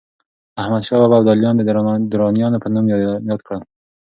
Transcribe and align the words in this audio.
احمدشاه 0.61 0.99
بابا 1.01 1.15
ابداليان 1.19 1.55
د 1.57 1.61
درانیانو 2.13 2.61
په 2.63 2.67
نوم 2.73 2.85
ياد 3.29 3.41
کړل. 3.47 3.61